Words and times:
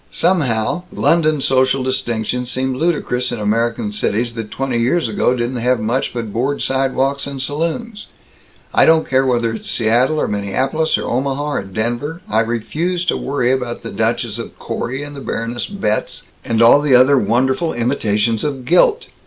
Somehow, 0.11 0.81
London 0.91 1.41
social 1.41 1.83
distinctions 1.83 2.49
seem 2.49 2.73
ludicrous 2.73 3.31
in 3.31 3.39
American 3.39 3.91
cities 3.91 4.33
that 4.33 4.49
twenty 4.49 4.79
years 4.79 5.07
ago 5.07 5.35
didn't 5.35 5.57
have 5.57 5.79
much 5.79 6.11
but 6.11 6.33
board 6.33 6.63
sidewalks 6.63 7.27
and 7.27 7.39
saloons. 7.39 8.07
I 8.73 8.83
don't 8.83 9.07
care 9.07 9.27
whether 9.27 9.53
it's 9.53 9.69
Seattle 9.69 10.19
or 10.19 10.27
Minneapolis 10.27 10.97
or 10.97 11.05
Omaha 11.05 11.51
or 11.53 11.63
Denver, 11.65 12.21
I 12.27 12.39
refuse 12.39 13.05
to 13.05 13.15
worry 13.15 13.51
about 13.51 13.83
the 13.83 13.91
Duchess 13.91 14.39
of 14.39 14.57
Corey 14.57 15.03
and 15.03 15.15
the 15.15 15.21
Baroness 15.21 15.67
Betz 15.67 16.23
and 16.43 16.63
all 16.63 16.81
the 16.81 16.95
other 16.95 17.19
wonderful 17.19 17.71
imitations 17.71 18.43
of 18.43 18.65
gilt. 18.65 19.05